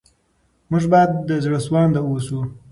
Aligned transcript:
موږ 0.71 0.83
باید 0.91 1.11
زړه 1.45 1.59
سوانده 1.65 1.99
اوسو. 2.03 2.39